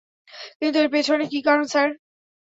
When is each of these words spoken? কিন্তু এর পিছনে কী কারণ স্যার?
কিন্তু 0.59 0.77
এর 0.79 0.89
পিছনে 0.93 1.23
কী 1.31 1.39
কারণ 1.41 1.65
স্যার? 1.67 1.89